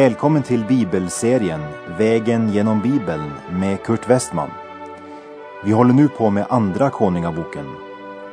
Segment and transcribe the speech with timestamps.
[0.00, 1.60] Välkommen till bibelserien
[1.98, 4.50] Vägen genom Bibeln med Kurt Westman.
[5.64, 7.66] Vi håller nu på med Andra Konungaboken.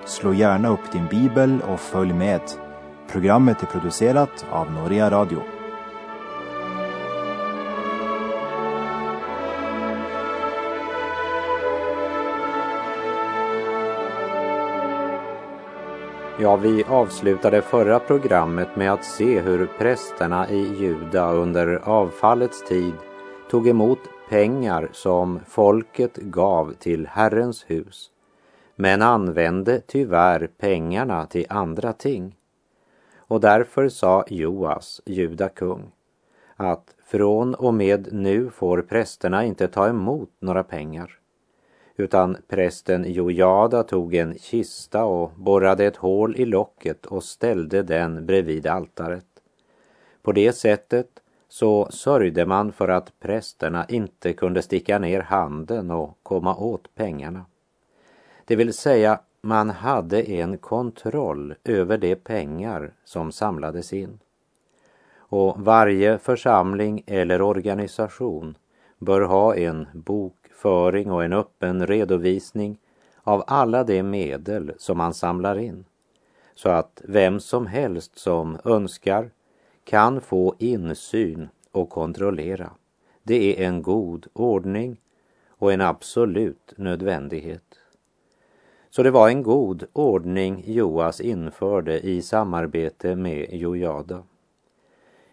[0.05, 2.41] Slå gärna upp din bibel och följ med.
[3.11, 5.41] Programmet är producerat av Norea Radio.
[16.39, 22.93] Ja, vi avslutade förra programmet med att se hur prästerna i Juda under avfallets tid
[23.49, 28.11] tog emot pengar som folket gav till Herrens hus,
[28.75, 32.35] men använde tyvärr pengarna till andra ting.
[33.17, 35.91] Och därför sa Joas, Juda kung,
[36.55, 41.19] att från och med nu får prästerna inte ta emot några pengar
[41.97, 48.25] utan prästen Jojada tog en kista och borrade ett hål i locket och ställde den
[48.25, 49.25] bredvid altaret.
[50.21, 51.07] På det sättet
[51.49, 57.45] så sörjde man för att prästerna inte kunde sticka ner handen och komma åt pengarna.
[58.45, 64.19] Det vill säga, man hade en kontroll över de pengar som samlades in.
[65.17, 68.57] Och varje församling eller organisation
[68.97, 72.79] bör ha en bok bokföring och en öppen redovisning
[73.23, 75.85] av alla de medel som man samlar in
[76.55, 79.31] så att vem som helst som önskar
[79.83, 82.71] kan få insyn och kontrollera.
[83.23, 84.97] Det är en god ordning
[85.59, 87.79] och en absolut nödvändighet.
[88.89, 94.23] Så det var en god ordning Joas införde i samarbete med Jojada.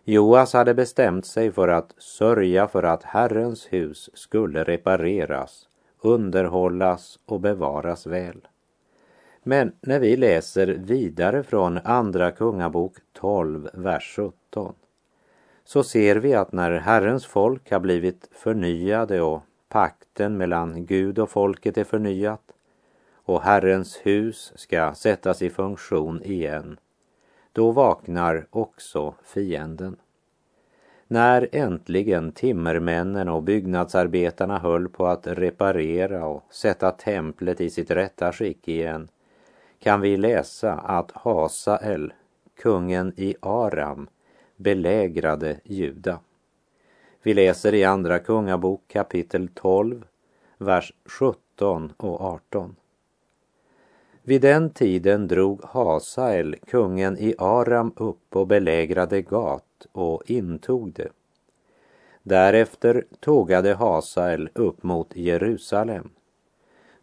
[0.06, 5.69] Joas hade bestämt sig för att sörja för att Herrens hus skulle repareras,
[6.00, 8.46] underhållas och bevaras väl.
[9.42, 14.74] Men när vi läser vidare från Andra Kungabok 12, vers 17
[15.64, 21.30] så ser vi att när Herrens folk har blivit förnyade och pakten mellan Gud och
[21.30, 22.52] folket är förnyat
[23.14, 26.78] och Herrens hus ska sättas i funktion igen
[27.55, 29.96] då vaknar också fienden.
[31.14, 38.33] När äntligen timmermännen och byggnadsarbetarna höll på att reparera och sätta templet i sitt rätta
[38.33, 39.08] skick igen
[39.79, 42.13] kan vi läsa att Hasael,
[42.63, 44.08] kungen i Aram,
[44.57, 46.19] belägrade Juda.
[47.23, 50.05] Vi läser i Andra Kungabok kapitel 12,
[50.58, 52.77] vers 17 och 18.
[54.27, 61.08] Vid den tiden drog Hasael, kungen i Aram, upp och belägrade Gat och intog det.
[62.23, 66.11] Därefter tågade Hasael upp mot Jerusalem.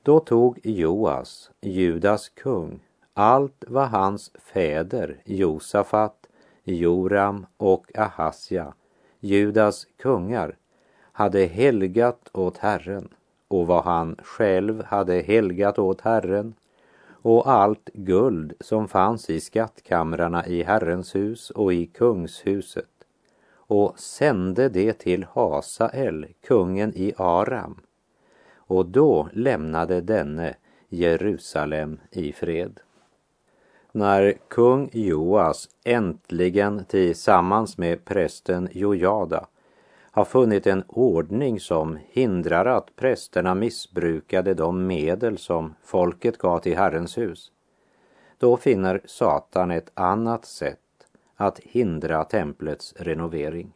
[0.04, 2.80] Då tog Joas, Judas kung,
[3.14, 6.28] allt vad hans fäder Josafat,
[6.64, 8.74] Joram och Ahasja,
[9.20, 10.56] Judas kungar,
[11.12, 13.10] hade helgat åt Herren
[13.48, 16.54] och vad han själv hade helgat åt Herren
[17.22, 22.86] och allt guld som fanns i skattkamrarna i Herrens hus och i kungshuset
[23.56, 27.80] och sände det till Hasael, kungen i Aram.
[28.56, 30.56] Och då lämnade denne
[30.90, 32.80] Jerusalem i fred.
[33.92, 39.48] När kung Joas äntligen tillsammans med prästen Jojada
[40.12, 46.78] har funnit en ordning som hindrar att prästerna missbrukade de medel som folket gav till
[46.78, 47.52] Herrens hus.
[48.38, 50.80] Då finner Satan ett annat sätt
[51.36, 53.74] att hindra templets renovering.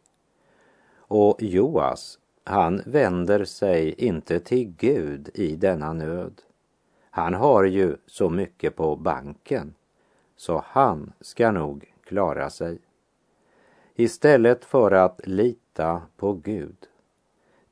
[0.96, 6.42] Och Joas, han vänder sig inte till Gud i denna nöd.
[7.10, 9.74] Han har ju så mycket på banken,
[10.36, 12.78] så han ska nog klara sig.
[13.94, 16.76] Istället för att lita lita på Gud.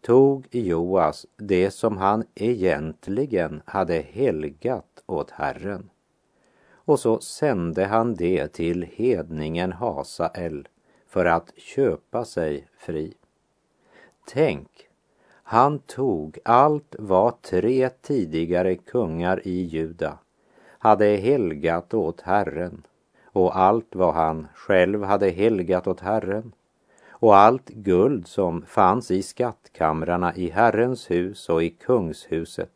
[0.00, 5.90] Tog Joas det som han egentligen hade helgat åt Herren.
[6.86, 10.68] Och så sände han det till hedningen Hasael
[11.06, 13.14] för att köpa sig fri.
[14.26, 14.68] Tänk,
[15.42, 20.18] han tog allt vad tre tidigare kungar i Juda
[20.78, 22.82] hade helgat åt Herren.
[23.24, 26.52] Och allt vad han själv hade helgat åt Herren
[27.24, 32.70] och allt guld som fanns i skattkamrarna i Herrens hus och i kungshuset.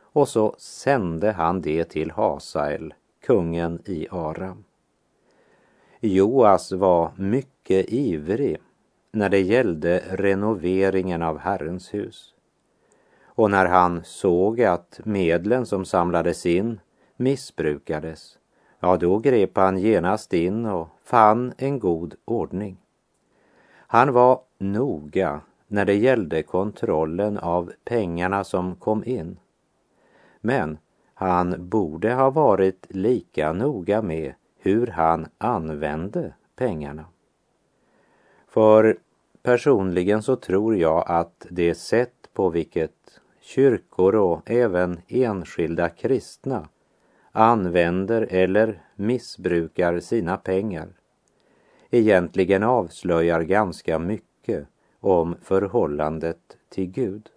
[0.00, 2.94] Och så sände han det till Hasael,
[3.26, 4.64] kungen i Aram.
[6.00, 8.56] Joas var mycket ivrig
[9.12, 12.34] när det gällde renoveringen av Herrens hus.
[13.24, 16.80] Och när han såg att medlen som samlades in
[17.16, 18.38] missbrukades,
[18.80, 22.78] ja, då grep han genast in och fann en god ordning.
[23.86, 29.36] Han var noga när det gällde kontrollen av pengarna som kom in.
[30.40, 30.78] Men
[31.14, 37.04] han borde ha varit lika noga med hur han använde pengarna.
[38.48, 38.98] För
[39.42, 46.68] personligen så tror jag att det sätt på vilket kyrkor och även enskilda kristna
[47.32, 50.88] använder eller missbrukar sina pengar
[51.90, 54.66] egentligen avslöjar ganska mycket
[55.00, 57.28] om förhållandet till Gud.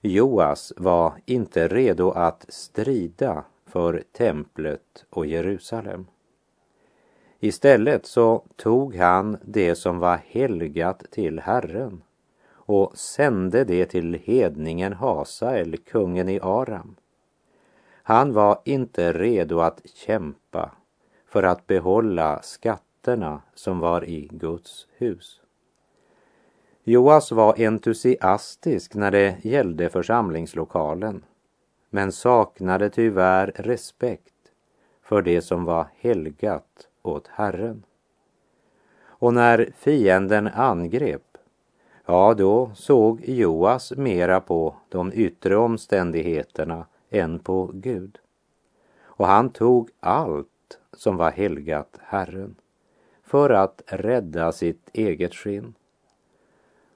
[0.00, 6.06] Joas var inte redo att strida för templet och Jerusalem.
[7.40, 12.02] Istället så tog han det som var helgat till Herren
[12.50, 16.96] och sände det till hedningen Hasael, kungen i Aram.
[18.02, 20.70] Han var inte redo att kämpa
[21.26, 22.42] för att behålla
[23.02, 25.40] skatterna som var i Guds hus.
[26.84, 31.24] Joas var entusiastisk när det gällde församlingslokalen
[31.90, 34.52] men saknade tyvärr respekt
[35.02, 37.82] för det som var helgat åt Herren.
[39.20, 41.38] Och när fienden angrep,
[42.06, 48.18] ja då såg Joas mera på de yttre omständigheterna än på Gud.
[49.02, 52.54] Och han tog allt som var helgat Herren
[53.32, 55.74] för att rädda sitt eget skinn.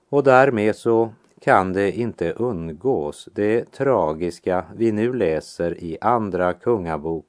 [0.09, 7.27] Och därmed så kan det inte undgås det tragiska vi nu läser i Andra Kungabok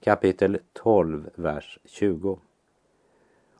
[0.00, 2.38] kapitel 12, vers 20.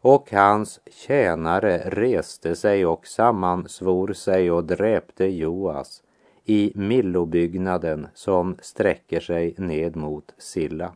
[0.00, 6.02] Och hans tjänare reste sig och sammansvor sig och dräpte Joas
[6.44, 10.92] i Millobyggnaden som sträcker sig ned mot Silla.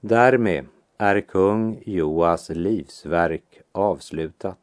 [0.00, 0.66] Därmed
[1.00, 4.58] är kung Joas livsverk avslutat.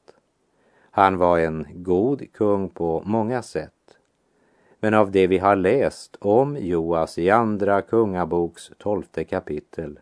[0.91, 3.73] Han var en god kung på många sätt.
[4.79, 9.99] Men av det vi har läst om Joas i Andra Kungaboks tolfte kapitel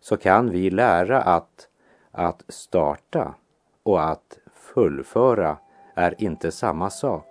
[0.00, 1.68] så kan vi lära att
[2.10, 3.34] att starta
[3.82, 5.56] och att fullföra
[5.94, 7.26] är inte samma sak.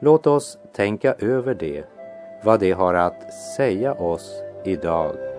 [0.00, 1.84] Låt oss tänka över det,
[2.44, 5.31] vad det har att säga oss idag.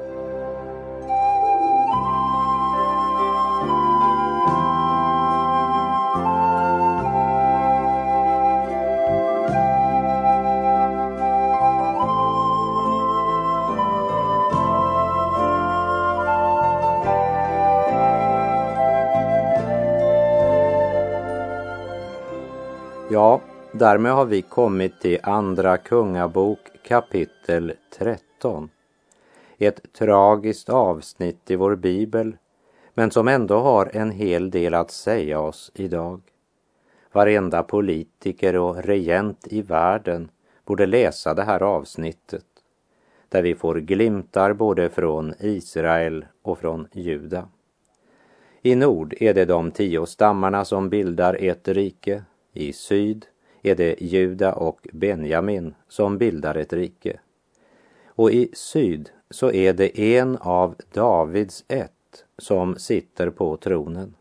[23.73, 28.69] Därmed har vi kommit till Andra Kungabok kapitel 13.
[29.57, 32.37] Ett tragiskt avsnitt i vår bibel,
[32.93, 36.21] men som ändå har en hel del att säga oss idag.
[37.11, 40.29] Varenda politiker och regent i världen
[40.65, 42.45] borde läsa det här avsnittet,
[43.29, 47.47] där vi får glimtar både från Israel och från Juda.
[48.61, 52.23] I nord är det de tio stammarna som bildar ett rike,
[52.53, 53.25] i syd
[53.63, 57.19] är det Juda och Benjamin som bildar ett rike.
[58.05, 64.15] Och i syd så är det en av Davids ett som sitter på tronen.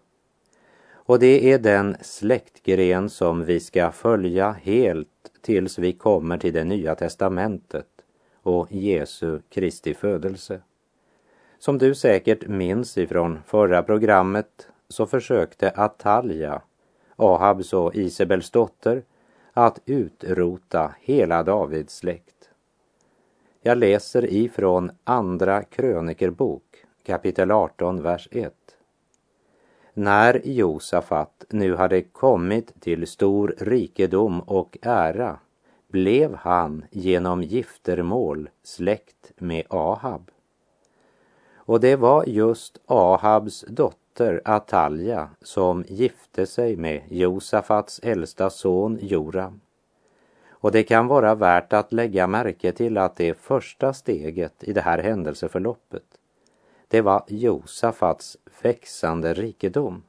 [0.92, 5.08] Och det är den släktgren som vi ska följa helt
[5.40, 7.86] tills vi kommer till det nya testamentet
[8.42, 10.60] och Jesu Kristi födelse.
[11.58, 16.62] Som du säkert minns ifrån förra programmet så försökte Atalja
[17.16, 19.02] Ahabs och Isabels dotter,
[19.52, 22.50] att utrota hela Davids släkt.
[23.62, 28.54] Jag läser ifrån Andra krönikerbok, kapitel 18, vers 1.
[29.94, 35.38] När Josafat nu hade kommit till stor rikedom och ära
[35.88, 40.30] blev han genom giftermål släkt med Ahab.
[41.54, 48.98] Och det var just Ahabs dotter dotter Atalja som gifte sig med Josafats äldsta son
[49.00, 49.60] Joram.
[50.50, 54.80] Och det kan vara värt att lägga märke till att det första steget i det
[54.80, 56.02] här händelseförloppet,
[56.88, 60.02] det var Josafats växande rikedom.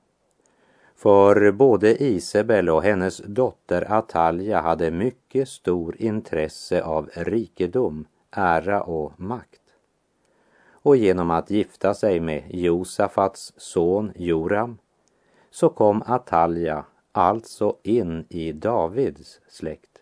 [0.96, 9.20] För både Isabel och hennes dotter Atalja hade mycket stor intresse av rikedom, ära och
[9.20, 9.63] makt
[10.84, 14.78] och genom att gifta sig med Josafats son Joram
[15.52, 20.02] så kom Atalja alltså in i Davids släkt.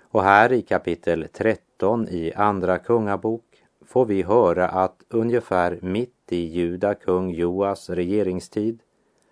[0.00, 3.44] Och här i kapitel 13 i Andra Kungabok
[3.86, 8.82] får vi höra att ungefär mitt i Juda kung Joas regeringstid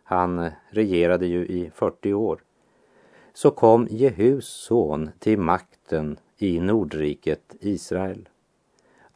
[0.08, 2.42] han regerade ju i 40 år,
[3.32, 8.28] så kom Jehus son till makten i Nordriket Israel.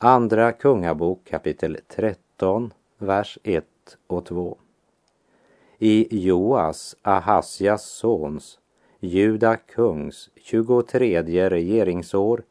[0.04, 3.64] Andra Kungabok kapitel 13, vers 1
[4.06, 4.56] och 2.
[5.78, 8.58] I Joas, Ahasjas sons,
[9.00, 12.42] Juda kungs 23 regeringsår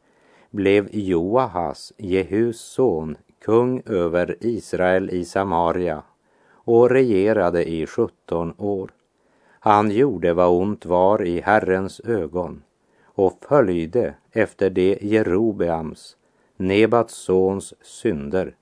[0.50, 6.02] blev Joahas, Jehus son, kung över Israel i Samaria
[6.52, 8.90] och regerade i 17 år.
[9.60, 12.62] Han gjorde vad ont var i Herrens ögon
[13.04, 16.16] och följde efter det Jerobeams,
[16.62, 18.56] Nebats sons synder,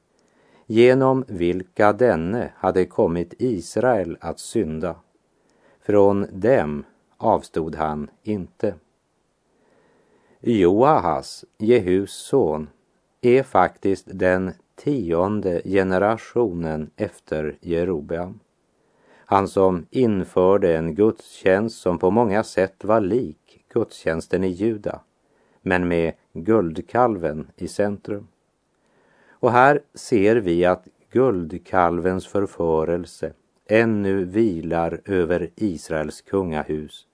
[0.66, 4.96] genom vilka denne hade kommit Israel att synda.
[5.80, 6.84] Från dem
[7.16, 8.74] avstod han inte.
[10.40, 12.68] Joahas, Jehus son,
[13.20, 18.40] är faktiskt den tionde generationen efter Jerobeam.
[19.14, 25.00] Han som införde en gudstjänst som på många sätt var lik gudstjänsten i Juda,
[25.62, 28.28] men med guldkalven i centrum.
[29.30, 33.32] Och här ser vi att guldkalvens förförelse
[33.66, 37.06] ännu vilar över Israels kungahus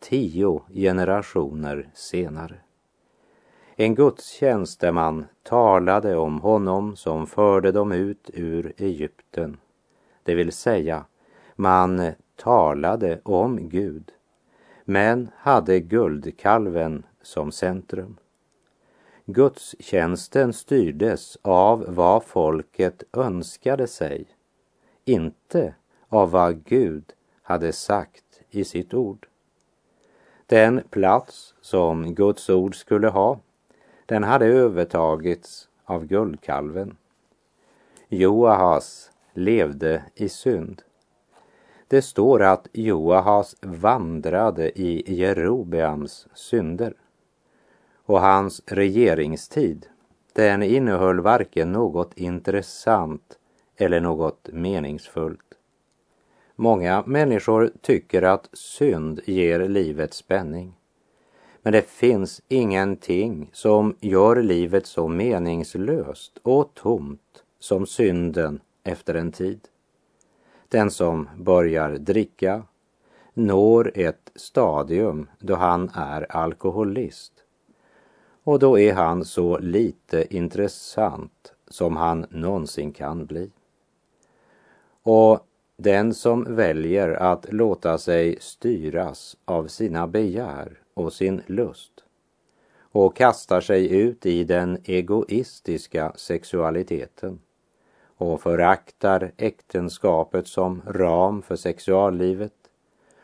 [0.00, 2.54] tio generationer senare.
[3.76, 9.56] En gudstjänsteman talade om honom som förde dem ut ur Egypten.
[10.22, 11.04] Det vill säga,
[11.56, 14.12] man talade om Gud,
[14.90, 18.16] men hade guldkalven som centrum.
[19.24, 24.26] Gudstjänsten styrdes av vad folket önskade sig,
[25.04, 25.74] inte
[26.08, 27.04] av vad Gud
[27.42, 29.26] hade sagt i sitt ord.
[30.46, 33.40] Den plats som Guds ord skulle ha,
[34.06, 36.96] den hade övertagits av guldkalven.
[38.08, 40.82] Joahas levde i synd.
[41.88, 46.94] Det står att Joahas vandrade i Jerobeams synder
[48.04, 49.86] och hans regeringstid,
[50.32, 53.38] den innehöll varken något intressant
[53.76, 55.54] eller något meningsfullt.
[56.56, 60.74] Många människor tycker att synd ger livet spänning.
[61.62, 69.32] Men det finns ingenting som gör livet så meningslöst och tomt som synden efter en
[69.32, 69.60] tid.
[70.68, 72.62] Den som börjar dricka
[73.34, 77.32] når ett stadium då han är alkoholist.
[78.44, 83.50] Och då är han så lite intressant som han någonsin kan bli.
[85.02, 85.40] Och
[85.76, 91.92] den som väljer att låta sig styras av sina begär och sin lust
[92.80, 97.40] och kastar sig ut i den egoistiska sexualiteten
[98.18, 102.52] och föraktar äktenskapet som ram för sexuallivet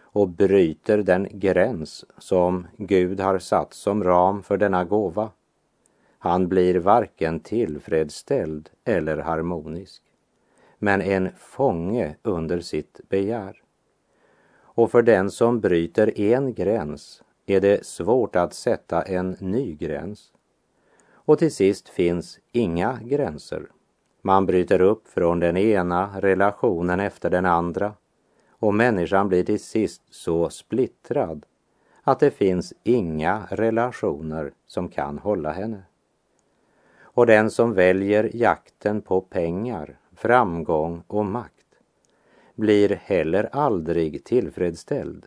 [0.00, 5.30] och bryter den gräns som Gud har satt som ram för denna gåva.
[6.18, 10.02] Han blir varken tillfredsställd eller harmonisk
[10.78, 13.62] men en fånge under sitt begär.
[14.56, 20.32] Och för den som bryter en gräns är det svårt att sätta en ny gräns.
[21.12, 23.66] Och till sist finns inga gränser.
[24.26, 27.92] Man bryter upp från den ena relationen efter den andra
[28.50, 31.46] och människan blir till sist så splittrad
[32.02, 35.82] att det finns inga relationer som kan hålla henne.
[37.00, 41.66] Och den som väljer jakten på pengar framgång och makt
[42.54, 45.26] blir heller aldrig tillfredsställd.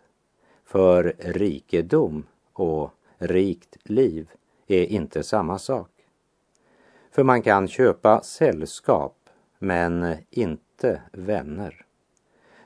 [0.65, 2.23] För rikedom
[2.53, 4.29] och rikt liv
[4.67, 5.96] är inte samma sak.
[7.17, 11.85] För man kan köpa sällskap men inte vänner.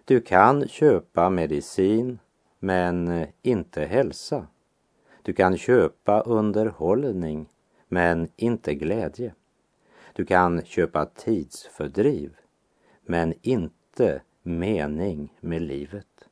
[0.05, 2.19] Du kan köpa medicin
[2.59, 4.47] men inte hälsa.
[5.21, 7.49] Du kan köpa underhållning
[7.87, 9.33] men inte glädje.
[10.13, 12.35] Du kan köpa tidsfördriv,
[13.05, 16.27] men inte mening med livet.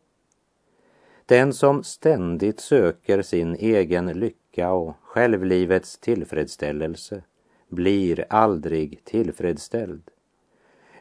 [1.25, 7.23] Den som ständigt söker sin egen lycka och självlivets tillfredsställelse
[7.69, 10.11] blir aldrig tillfredsställd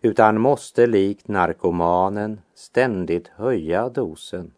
[0.03, 4.53] utan måste likt narkomanen ständigt höja dosen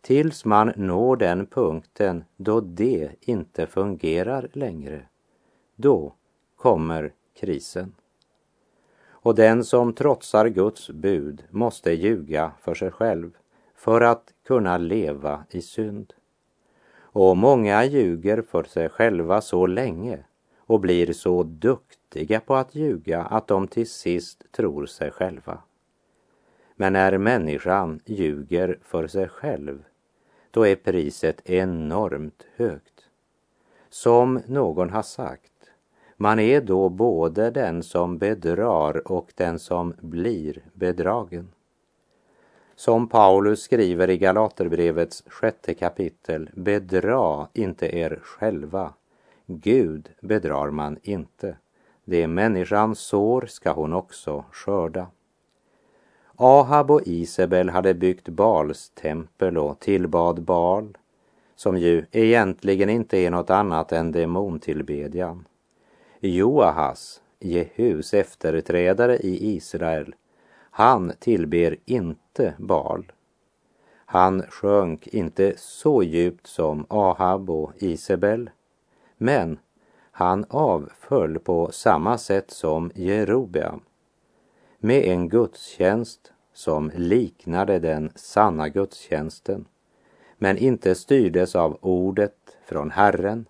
[0.00, 5.02] tills man når den punkten då det inte fungerar längre.
[5.76, 6.14] Då
[6.56, 7.94] kommer krisen.
[9.06, 13.30] Och den som trotsar Guds bud måste ljuga för sig själv
[13.74, 16.12] för att kunna leva i synd.
[16.96, 20.24] Och många ljuger för sig själva så länge
[20.66, 25.58] och blir så duktiga på att ljuga att de till sist tror sig själva.
[26.76, 29.84] Men när människan ljuger för sig själv,
[30.50, 33.08] då är priset enormt högt.
[33.88, 35.52] Som någon har sagt,
[36.16, 41.48] man är då både den som bedrar och den som blir bedragen.
[42.76, 48.92] Som Paulus skriver i Galaterbrevets sjätte kapitel, bedra inte er själva.
[49.46, 51.56] Gud bedrar man inte.
[52.04, 55.06] Det människan sår ska hon också skörda.
[56.36, 60.96] Ahab och Isabel hade byggt Bals tempel och tillbad Bal,
[61.56, 65.46] som ju egentligen inte är något annat än demontillbedjan.
[66.20, 70.14] Joahas, Jehus efterträdare i Israel,
[70.70, 73.12] han tillber inte Bal.
[74.06, 78.50] Han sjönk inte så djupt som Ahab och Isabel,
[79.24, 79.58] men
[80.10, 83.80] han avföll på samma sätt som Jerobeam
[84.78, 89.64] med en gudstjänst som liknade den sanna gudstjänsten
[90.38, 93.46] men inte styrdes av ordet från Herren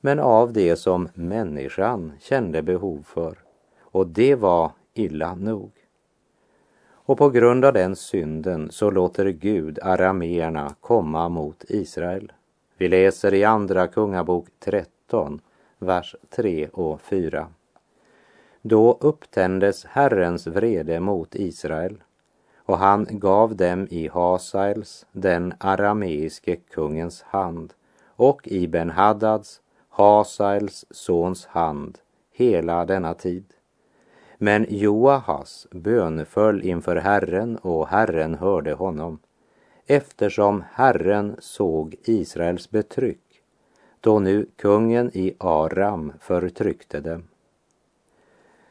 [0.00, 3.38] men av det som människan kände behov för
[3.80, 5.72] och det var illa nog.
[6.90, 12.32] Och på grund av den synden så låter Gud arameerna komma mot Israel.
[12.80, 14.97] Vi läser i Andra Kungabok 13,
[15.78, 17.48] vers 3 och 4.
[18.62, 22.02] Då upptändes Herrens vrede mot Israel
[22.56, 27.72] och han gav dem i Hasaels, den arameiske kungens hand
[28.06, 31.98] och i Ben-Hadads, Hasaels sons hand
[32.32, 33.44] hela denna tid.
[34.38, 39.18] Men Joahas bönföll inför Herren och Herren hörde honom
[39.86, 43.27] eftersom Herren såg Israels betryck
[44.00, 47.22] då nu kungen i Aram förtryckte dem.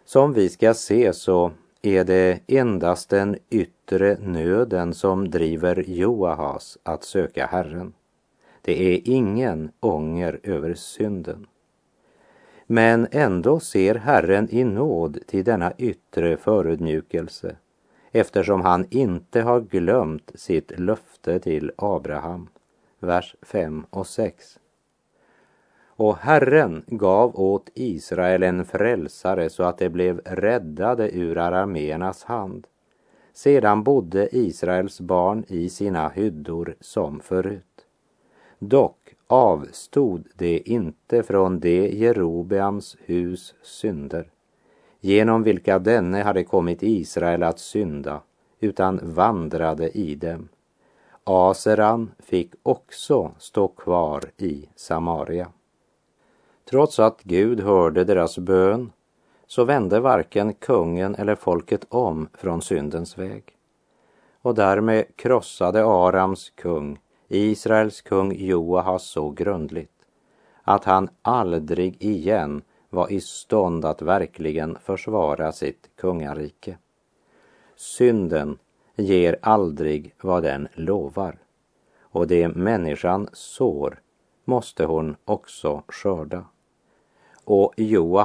[0.05, 7.03] Som vi ska se så är det endast den yttre nöden som driver Joahas att
[7.03, 7.93] söka Herren.
[8.61, 11.47] Det är ingen ånger över synden.
[12.65, 17.55] Men ändå ser Herren i nåd till denna yttre förödmjukelse
[18.11, 22.49] eftersom han inte har glömt sitt löfte till Abraham.
[22.99, 24.59] Vers 5 och 6.
[25.99, 32.67] Och Herren gav åt Israel en frälsare så att de blev räddade ur arameernas hand.
[33.33, 37.85] Sedan bodde Israels barn i sina hyddor som förut.
[38.59, 44.29] Dock avstod de inte från det Jerobeams hus synder,
[44.99, 48.21] genom vilka denne hade kommit Israel att synda,
[48.59, 50.49] utan vandrade i dem.
[51.23, 55.51] Aseran fick också stå kvar i Samaria.
[56.69, 58.91] Trots att Gud hörde deras bön
[59.45, 63.43] så vände varken kungen eller folket om från syndens väg.
[64.41, 69.91] Och därmed krossade Arams kung Israels kung Joahas så grundligt
[70.63, 76.77] att han aldrig igen var i stånd att verkligen försvara sitt kungarike.
[77.75, 78.57] Synden
[78.95, 81.37] ger aldrig vad den lovar
[82.01, 84.01] och det människan sår
[84.45, 86.45] måste hon också skörda.
[87.49, 88.07] Och Joa.